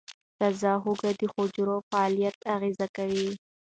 [0.39, 3.29] تازه هوږه د حجرو پر فعالیت اغېز کوي.